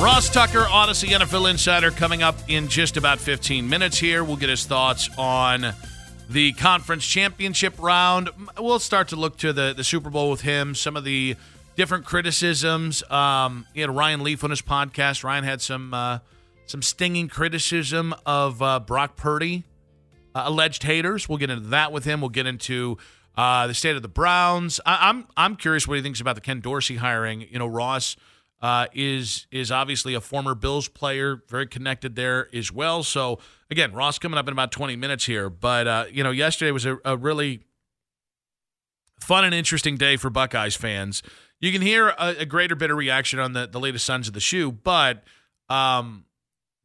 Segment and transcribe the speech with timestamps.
[0.00, 4.24] Ross Tucker, Odyssey NFL Insider, coming up in just about 15 minutes here.
[4.24, 5.74] We'll get his thoughts on
[6.28, 8.30] the conference championship round.
[8.58, 11.36] We'll start to look to the, the Super Bowl with him, some of the
[11.76, 13.08] different criticisms.
[13.10, 15.24] Um, he had Ryan Leaf on his podcast.
[15.24, 16.18] Ryan had some uh,
[16.66, 19.64] some stinging criticism of uh, Brock Purdy,
[20.34, 21.28] uh, alleged haters.
[21.28, 22.20] We'll get into that with him.
[22.20, 22.98] We'll get into
[23.36, 24.80] uh, the state of the Browns.
[24.84, 27.42] I, I'm I'm curious what he thinks about the Ken Dorsey hiring.
[27.50, 28.16] You know, Ross
[28.62, 33.02] uh, is is obviously a former Bills player, very connected there as well.
[33.02, 35.50] So again, Ross coming up in about 20 minutes here.
[35.50, 37.64] But uh, you know, yesterday was a, a, really
[39.20, 41.24] fun and interesting day for Buckeyes fans.
[41.60, 44.34] You can hear a, a greater bit of reaction on the the latest Sons of
[44.34, 45.24] the Shoe, but
[45.68, 46.24] um,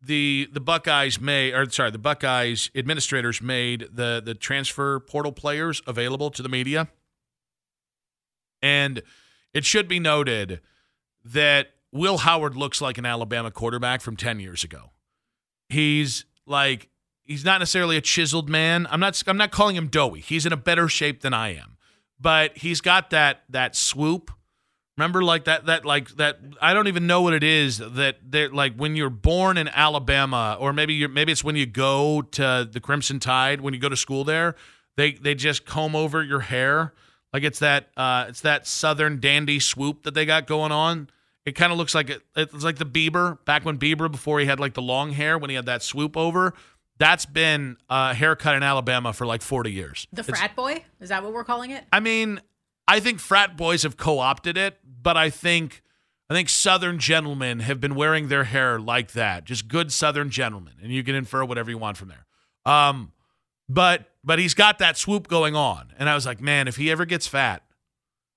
[0.02, 5.84] the the Buckeyes may or sorry, the Buckeyes administrators made the the transfer portal players
[5.86, 6.88] available to the media,
[8.64, 9.04] and
[9.54, 10.60] it should be noted
[11.34, 14.92] that Will Howard looks like an Alabama quarterback from 10 years ago.
[15.70, 16.90] He's like
[17.28, 18.88] he's not necessarily a chiseled man.
[18.90, 20.22] I'm not I'm not calling him doughy.
[20.22, 21.78] He's in a better shape than I am.
[22.20, 24.32] But he's got that that swoop.
[24.98, 28.48] Remember like that that like that I don't even know what it is that they
[28.48, 32.68] like when you're born in Alabama or maybe you're maybe it's when you go to
[32.72, 34.56] the Crimson Tide when you go to school there,
[34.96, 36.94] they they just comb over your hair.
[37.32, 41.10] Like it's that uh it's that southern dandy swoop that they got going on.
[41.48, 44.46] It kind of looks like it, it's like the Bieber back when Bieber before he
[44.46, 46.54] had like the long hair when he had that swoop over.
[46.98, 50.08] That's been a haircut in Alabama for like 40 years.
[50.12, 50.84] The It's- frat boy?
[51.00, 51.86] Is that what we're calling it?
[51.94, 52.42] I mean,
[52.86, 55.84] I think frat boys have co-opted it, but I think
[56.30, 60.74] I think Southern gentlemen have been wearing their hair like that, just good Southern gentlemen,
[60.84, 62.26] and you can infer whatever you want from there.
[62.66, 63.14] Um,
[63.70, 66.92] but but he's got that swoop going on, and I was like, man, if he
[66.92, 67.64] ever gets fat,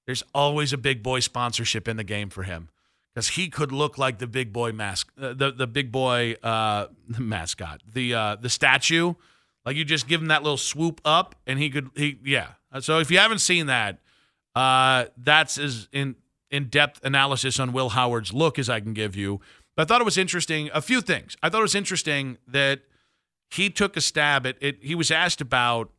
[0.06, 2.68] there's always a big boy sponsorship in the game for him
[3.14, 6.86] because he could look like the big boy mask, uh, the the big boy uh,
[7.18, 9.14] mascot, the uh, the statue.
[9.64, 12.52] Like you just give him that little swoop up, and he could he yeah.
[12.80, 13.98] So if you haven't seen that,
[14.54, 16.16] uh, that's as in
[16.50, 19.40] in depth analysis on Will Howard's look as I can give you.
[19.76, 20.70] But I thought it was interesting.
[20.72, 21.36] A few things.
[21.42, 22.80] I thought it was interesting that
[23.50, 24.78] he took a stab at it.
[24.80, 25.90] He was asked about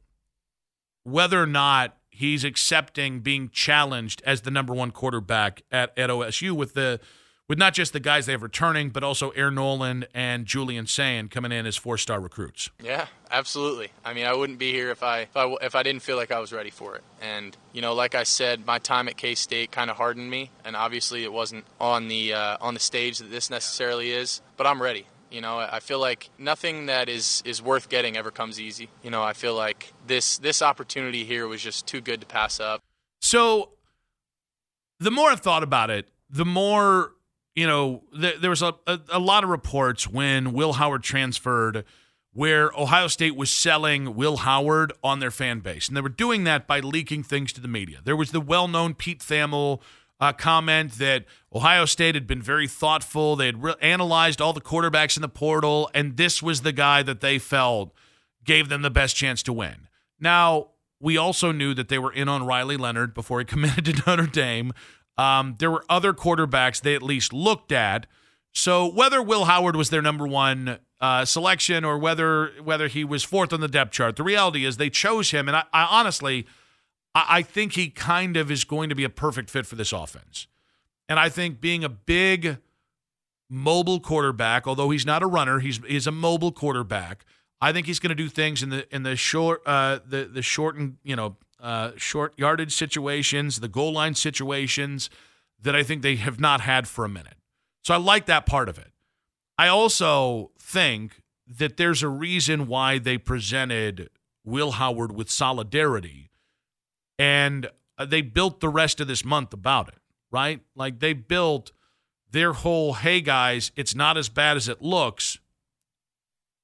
[1.04, 6.52] whether or not he's accepting being challenged as the number one quarterback at, at OSU
[6.52, 7.00] with the
[7.48, 11.28] with not just the guys they have returning, but also Air Noland and Julian Sayin
[11.28, 12.70] coming in as four star recruits.
[12.82, 13.90] Yeah, absolutely.
[14.06, 16.32] I mean, I wouldn't be here if I, if I if I didn't feel like
[16.32, 17.04] I was ready for it.
[17.22, 20.52] And you know, like I said, my time at K State kind of hardened me,
[20.64, 24.42] and obviously it wasn't on the uh, on the stage that this necessarily is.
[24.58, 25.08] But I'm ready.
[25.32, 28.90] You know, I feel like nothing that is is worth getting ever comes easy.
[29.02, 32.60] You know, I feel like this this opportunity here was just too good to pass
[32.60, 32.82] up.
[33.22, 33.70] So
[35.00, 37.14] the more I've thought about it, the more
[37.56, 38.04] you know.
[38.20, 41.86] Th- there was a, a, a lot of reports when Will Howard transferred,
[42.34, 46.44] where Ohio State was selling Will Howard on their fan base, and they were doing
[46.44, 48.00] that by leaking things to the media.
[48.04, 49.80] There was the well-known Pete Thamel.
[50.22, 53.36] Uh, comment that Ohio State had been very thoughtful.
[53.36, 57.02] They had re- analyzed all the quarterbacks in the portal, and this was the guy
[57.02, 57.92] that they felt
[58.46, 59.88] gave them the best chance to win.
[60.20, 60.68] Now,
[61.00, 64.28] we also knew that they were in on Riley Leonard before he committed to Notre
[64.28, 64.74] Dame.
[65.18, 68.06] Um, there were other quarterbacks they at least looked at.
[68.54, 73.24] So whether Will Howard was their number one uh, selection or whether whether he was
[73.24, 76.46] fourth on the depth chart, the reality is they chose him, and I, I honestly,
[77.14, 80.48] I, think he kind of is going to be a perfect fit for this offense.
[81.10, 82.58] And I think being a big
[83.50, 87.26] mobile quarterback, although he's not a runner, he's he's a mobile quarterback.
[87.60, 90.42] I think he's going to do things in the in the short uh, the the
[90.42, 95.10] short and you know uh, short yardage situations, the goal line situations
[95.62, 97.36] that I think they have not had for a minute.
[97.84, 98.92] So I like that part of it.
[99.58, 104.10] I also think that there's a reason why they presented
[104.44, 106.31] Will Howard with solidarity
[107.22, 107.70] and
[108.00, 110.00] uh, they built the rest of this month about it,
[110.32, 110.60] right?
[110.76, 111.72] Like they built
[112.32, 115.38] their whole hey guys, it's not as bad as it looks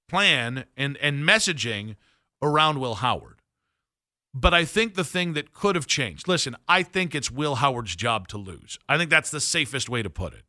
[0.09, 1.95] plan and and messaging
[2.42, 3.36] around Will Howard.
[4.33, 6.27] But I think the thing that could have changed.
[6.27, 8.80] Listen, I think it's Will Howard's job to lose.
[8.89, 10.44] I think that's the safest way to put it.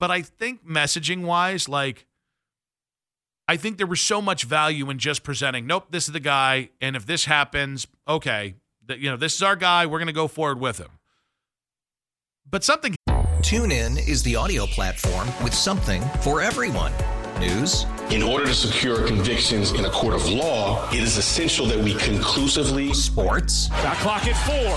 [0.00, 2.06] But I think messaging wise like
[3.46, 6.70] I think there was so much value in just presenting, nope, this is the guy
[6.80, 8.54] and if this happens, okay,
[8.86, 10.90] that you know, this is our guy, we're going to go forward with him.
[12.48, 12.94] But something
[13.40, 16.92] TuneIn is the audio platform with something for everyone.
[17.38, 17.86] News.
[18.10, 21.94] In order to secure convictions in a court of law, it is essential that we
[21.94, 22.94] conclusively.
[22.94, 23.68] Sports.
[23.68, 24.76] Shot clock at four.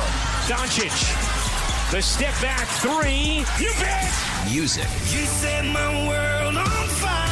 [0.54, 1.92] Doncic.
[1.92, 3.46] The step back three.
[3.64, 4.14] You bet.
[4.52, 4.84] Music.
[4.84, 7.28] You set my world on fire.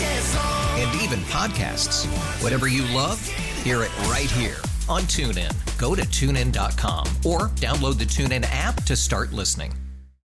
[0.00, 0.36] Yes.
[0.78, 2.06] And even podcasts.
[2.42, 3.24] Whatever you love,
[3.64, 4.56] hear it right here
[4.88, 5.52] on TuneIn.
[5.78, 9.72] Go to tunein.com or download the TuneIn app to start listening.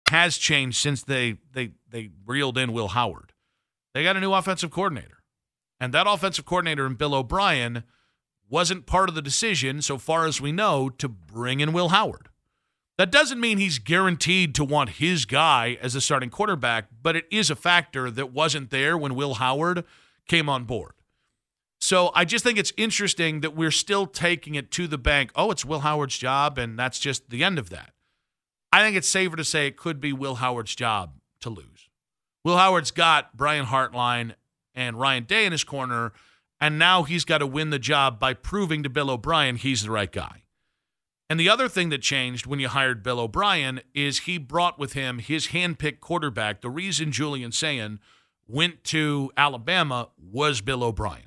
[0.09, 3.33] Has changed since they they they reeled in Will Howard.
[3.94, 5.24] They got a new offensive coordinator.
[5.80, 7.83] And that offensive coordinator and Bill O'Brien
[8.50, 12.30] wasn't part of the decision, so far as we know, to bring in Will Howard.
[12.98, 17.25] That doesn't mean he's guaranteed to want his guy as a starting quarterback, but it
[17.30, 19.83] is a factor that wasn't there when Will Howard
[20.27, 20.94] came on board.
[21.88, 25.31] So I just think it's interesting that we're still taking it to the bank.
[25.38, 27.94] Oh, it's Will Howard's job, and that's just the end of that.
[28.74, 31.88] I think it's safer to say it could be Will Howard's job to lose.
[32.44, 34.36] Will Howard's got Brian Hartline
[34.75, 36.12] and Ryan Day in his corner,
[36.60, 39.92] and now he's got to win the job by proving to Bill O'Brien he's the
[39.92, 40.44] right guy.
[41.30, 44.92] And the other thing that changed when you hired Bill O'Brien is he brought with
[44.92, 46.60] him his handpicked quarterback.
[46.60, 48.01] The reason Julian Sayin
[48.45, 51.27] went to Alabama was Bill O'Brien.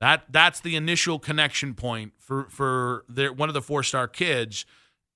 [0.00, 4.66] That that's the initial connection point for for their, one of the four star kids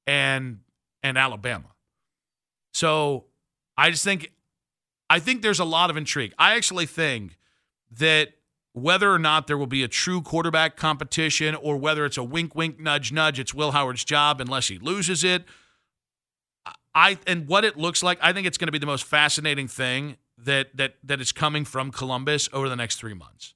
[0.07, 0.61] and
[1.03, 1.67] and Alabama.
[2.73, 3.27] So
[3.77, 4.33] I just think
[5.11, 6.33] I think there's a lot of intrigue.
[6.39, 7.37] I actually think
[7.91, 8.35] that
[8.73, 12.55] whether or not there will be a true quarterback competition or whether it's a wink
[12.55, 15.45] wink nudge nudge it's Will Howard's job unless he loses it
[16.95, 19.69] I and what it looks like I think it's going to be the most fascinating
[19.69, 23.55] thing that that that is coming from Columbus over the next 3 months.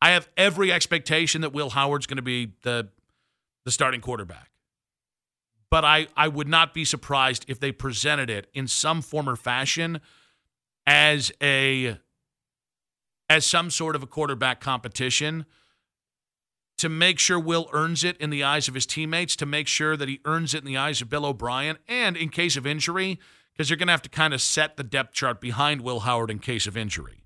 [0.00, 2.88] I have every expectation that Will Howard's going to be the
[3.64, 4.50] the starting quarterback.
[5.70, 9.34] But I, I would not be surprised if they presented it in some form or
[9.34, 10.00] fashion
[10.86, 11.98] as a
[13.28, 15.46] as some sort of a quarterback competition
[16.78, 19.96] to make sure Will earns it in the eyes of his teammates, to make sure
[19.96, 23.18] that he earns it in the eyes of Bill O'Brien, and in case of injury,
[23.52, 26.30] because you're going to have to kind of set the depth chart behind Will Howard
[26.30, 27.25] in case of injury.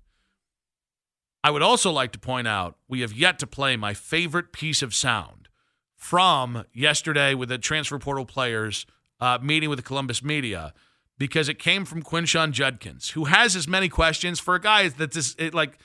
[1.43, 4.81] I would also like to point out we have yet to play my favorite piece
[4.81, 5.49] of sound
[5.95, 8.85] from yesterday with the transfer portal players
[9.19, 10.73] uh, meeting with the Columbus media
[11.17, 15.15] because it came from Quinshon Judkins, who has as many questions for a guy that's
[15.15, 15.77] just, it, like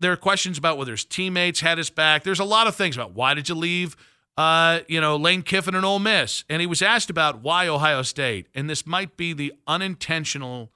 [0.00, 2.22] there are questions about whether his teammates had his back.
[2.22, 3.96] There's a lot of things about why did you leave,
[4.38, 8.02] uh, you know, Lane Kiffin and Ole Miss, and he was asked about why Ohio
[8.02, 10.72] State, and this might be the unintentional,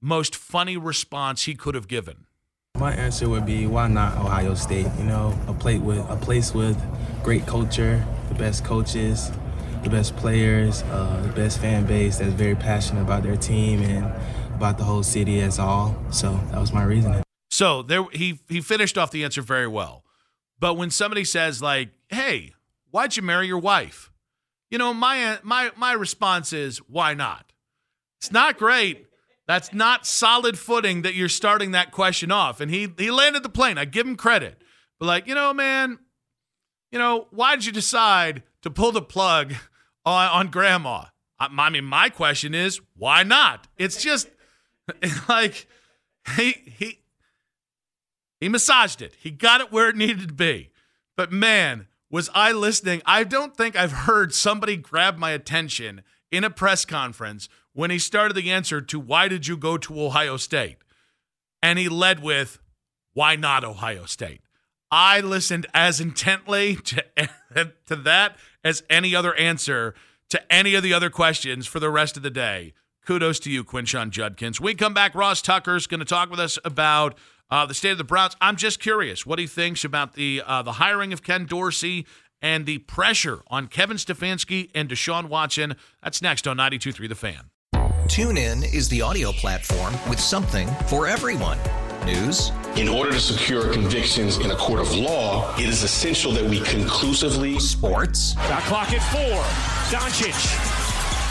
[0.00, 2.26] most funny response he could have given.
[2.82, 4.88] My answer would be why not Ohio State?
[4.98, 6.76] You know, a place with a place with
[7.22, 9.30] great culture, the best coaches,
[9.84, 14.12] the best players, uh, the best fan base that's very passionate about their team and
[14.56, 15.96] about the whole city as all.
[16.10, 17.22] So that was my reasoning.
[17.52, 20.02] So there he he finished off the answer very well.
[20.58, 22.52] But when somebody says like, "Hey,
[22.90, 24.10] why'd you marry your wife?"
[24.72, 27.52] You know, my my my response is, "Why not?"
[28.18, 29.06] It's not great.
[29.46, 32.60] That's not solid footing that you're starting that question off.
[32.60, 33.78] And he he landed the plane.
[33.78, 34.62] I give him credit.
[34.98, 35.98] But like, you know, man,
[36.90, 39.54] you know, why did you decide to pull the plug
[40.04, 41.06] on, on grandma?
[41.40, 43.66] I, I mean, my question is, why not?
[43.76, 44.28] It's just
[45.28, 45.66] like
[46.36, 47.00] he he
[48.40, 49.14] he massaged it.
[49.18, 50.70] He got it where it needed to be.
[51.16, 53.02] But man, was I listening?
[53.06, 57.98] I don't think I've heard somebody grab my attention in a press conference when he
[57.98, 60.78] started the answer to why did you go to Ohio State?
[61.62, 62.58] And he led with,
[63.12, 64.40] why not Ohio State?
[64.90, 67.04] I listened as intently to,
[67.86, 69.94] to that as any other answer
[70.30, 72.72] to any of the other questions for the rest of the day.
[73.06, 74.60] Kudos to you, Quinshon Judkins.
[74.60, 75.14] We come back.
[75.14, 77.18] Ross Tucker's going to talk with us about
[77.50, 78.36] uh, the state of the Browns.
[78.40, 82.06] I'm just curious what he thinks about the uh, the hiring of Ken Dorsey
[82.42, 85.76] and the pressure on Kevin Stefanski and Deshaun Watson.
[86.02, 87.50] That's next on 92.3 The Fan.
[88.06, 91.56] TuneIn is the audio platform with something for everyone.
[92.04, 92.50] News.
[92.76, 96.60] In order to secure convictions in a court of law, it is essential that we
[96.60, 97.60] conclusively.
[97.60, 98.32] Sports.
[98.34, 99.40] Shot clock at four.
[99.96, 100.34] Doncic.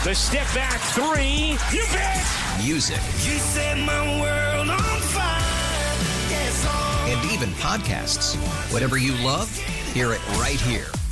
[0.04, 1.58] The step back three.
[1.76, 2.26] You bet.
[2.64, 2.96] Music.
[2.96, 5.40] You set my world on fire.
[6.30, 6.66] Yes.
[7.06, 8.34] And even podcasts.
[8.72, 9.54] Whatever you love,
[9.92, 10.86] hear it right here